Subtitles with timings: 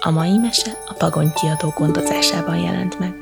[0.00, 3.14] A mai mese a Pagony kiadó gondozásában jelent meg.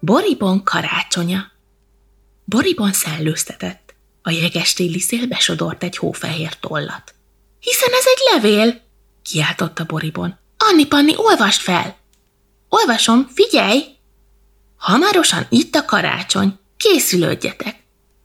[0.00, 1.50] Boribon karácsonya
[2.44, 3.94] Boribon szellőztetett.
[4.22, 7.14] A jegestéli szél besodort egy hófehér tollat.
[7.60, 8.80] Hiszen ez egy levél,
[9.22, 10.38] kiáltotta Boribon.
[10.56, 11.96] Anni Panni, olvast fel!
[12.68, 13.84] Olvasom, figyelj!
[14.76, 17.82] Hamarosan itt a karácsony, készülődjetek.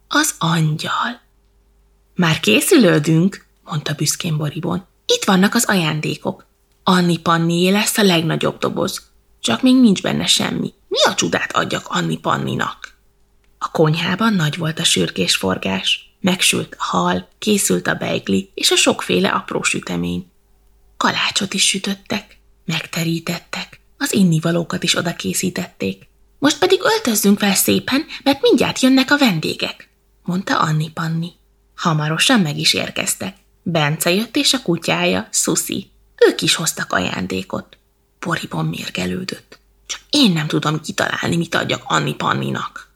[0.07, 1.21] Az angyal.
[2.15, 4.85] Már készülődünk, mondta büszkén Boribon.
[5.05, 6.46] Itt vannak az ajándékok.
[6.89, 9.01] Anni Pannié lesz a legnagyobb doboz.
[9.39, 10.73] Csak még nincs benne semmi.
[10.87, 12.97] Mi a csodát adjak Anni Panninak?
[13.57, 16.15] A konyhában nagy volt a sürkésforgás.
[16.19, 20.31] Megsült a hal, készült a beigli és a sokféle apró sütemény.
[20.97, 26.07] Kalácsot is sütöttek, megterítettek, az innivalókat is oda készítették.
[26.39, 29.89] Most pedig öltözzünk fel szépen, mert mindjárt jönnek a vendégek,
[30.23, 31.31] mondta Anni Panni.
[31.75, 33.35] Hamarosan meg is érkeztek.
[33.63, 35.95] Bence jött és a kutyája, Susi.
[36.25, 37.77] Ők is hoztak ajándékot.
[38.19, 39.59] Poribon mérgelődött.
[39.85, 42.91] Csak én nem tudom kitalálni, mit adjak Anni Panninak.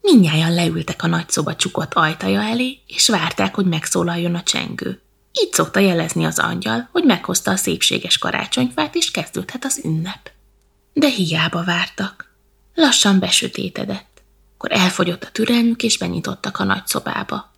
[0.00, 5.00] Mindnyájan leültek a nagyszoba csukott ajtaja elé, és várták, hogy megszólaljon a csengő.
[5.32, 10.30] Így szokta jelezni az angyal, hogy meghozta a szépséges karácsonyfát, és kezdődhet az ünnep.
[10.92, 12.34] De hiába vártak.
[12.74, 14.22] Lassan besötétedett.
[14.54, 17.52] Akkor elfogyott a türelmük, és benyitottak a nagyszobába.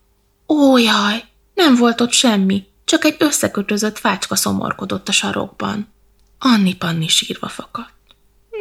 [0.48, 1.24] Ó, jaj,
[1.54, 5.92] nem volt ott semmi, csak egy összekötözött fácska szomorkodott a sarokban.
[6.38, 7.92] Anni Panni sírva fakadt.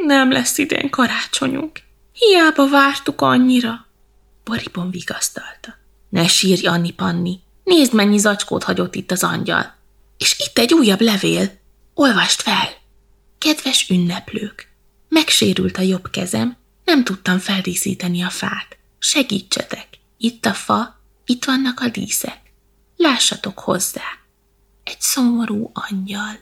[0.05, 1.81] Nem lesz idén karácsonyunk.
[2.13, 3.85] Hiába vártuk annyira.
[4.43, 5.75] Boribon vigasztalta.
[6.09, 7.39] Ne sírj, Anni Panni.
[7.63, 9.75] Nézd, mennyi zacskót hagyott itt az angyal.
[10.17, 11.51] És itt egy újabb levél.
[11.93, 12.69] Olvast fel.
[13.37, 14.71] Kedves ünneplők,
[15.09, 18.77] megsérült a jobb kezem, nem tudtam feldíszíteni a fát.
[18.99, 19.87] Segítsetek.
[20.17, 22.46] Itt a fa, itt vannak a díszek.
[22.97, 24.01] Lássatok hozzá.
[24.83, 26.39] Egy szomorú angyal.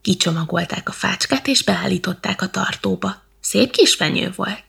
[0.00, 3.22] Kicsomagolták a fácskát, és beállították a tartóba.
[3.40, 4.64] Szép kis fenyő volt.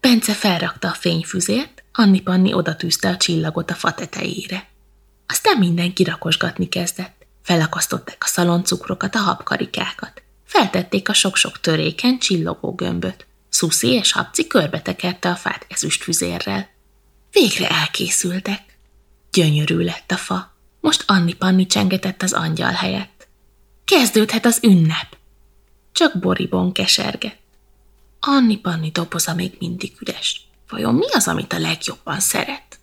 [0.00, 4.68] Bence felrakta a fényfüzért, Anni Panni odatűzte a csillagot a fa tetejére.
[5.26, 7.26] Aztán mindenki rakosgatni kezdett.
[7.42, 10.22] Felakasztották a szaloncukrokat, a habkarikákat.
[10.44, 13.26] Feltették a sok-sok töréken csillogó gömböt.
[13.48, 16.68] Szuszi és Habci körbetekerte a fát ezüstfüzérrel.
[17.30, 18.67] Végre elkészültek.
[19.38, 20.54] Gyönyörű lett a fa.
[20.80, 23.28] Most Anni Panni csengetett az angyal helyett.
[23.84, 25.16] Kezdődhet az ünnep.
[25.92, 27.40] Csak Boribon kesergett.
[28.20, 30.48] Anni Panni doboza még mindig üres.
[30.68, 32.78] Vajon mi az, amit a legjobban szeret?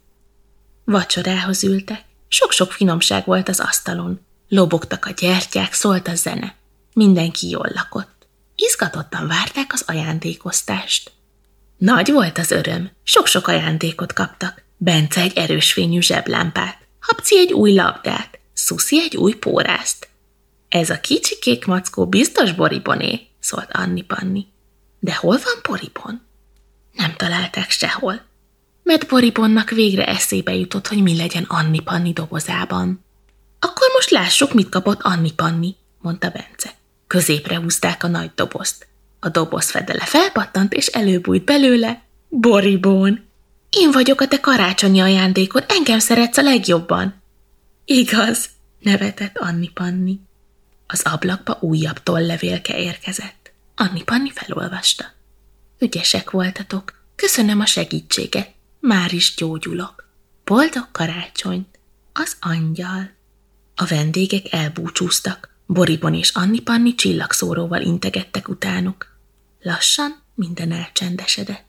[0.84, 2.04] Vacsorához ültek.
[2.28, 4.20] Sok-sok finomság volt az asztalon.
[4.48, 6.56] Lobogtak a gyertyák, szólt a zene.
[6.94, 8.28] Mindenki jól lakott.
[8.56, 11.12] Izgatottan várták az ajándékoztást.
[11.78, 12.92] Nagy volt az öröm.
[13.04, 14.65] Sok-sok ajándékot kaptak.
[14.78, 20.08] Bence egy erős fényű zseblámpát, Habci egy új labdát, Szuszi egy új pórázt.
[20.70, 24.48] Ez a kicsi kék mackó biztos Boriboné, szólt Anni Panni.
[25.00, 26.22] De hol van Boribon?
[26.92, 28.22] Nem találták sehol,
[28.84, 33.04] mert Boribonnak végre eszébe jutott, hogy mi legyen Anni Panni dobozában.
[33.60, 36.76] Akkor most lássuk, mit kapott Anni Panni, mondta Bence.
[37.08, 38.88] Középre húzták a nagy dobozt.
[39.20, 43.25] A doboz fedele felpattant, és előbújt belőle Boribón.
[43.78, 47.22] Én vagyok a te karácsonyi ajándékod, engem szeretsz a legjobban.
[47.86, 48.50] Igaz,
[48.80, 50.20] nevetett Anni Panni.
[50.88, 53.52] Az ablakba újabb tollevélke érkezett.
[53.76, 55.06] Anni Panni felolvasta.
[55.80, 60.10] Ügyesek voltatok, köszönöm a segítséget, már is gyógyulok.
[60.44, 61.80] Boldog karácsonyt,
[62.14, 63.12] az angyal.
[63.76, 69.18] A vendégek elbúcsúztak, Boribon és Anni Panni csillagszóróval integettek utánuk.
[69.62, 71.65] Lassan minden elcsendesedett.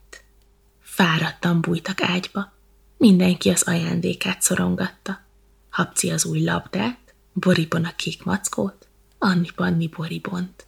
[0.97, 2.53] Fáradtan bújtak ágyba,
[2.97, 5.21] mindenki az ajándékát szorongatta.
[5.71, 10.67] Habci az új labdát, Boribon a kék mackót, Anni Panni Boribont.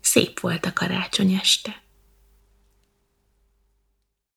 [0.00, 1.82] Szép volt a karácsony este.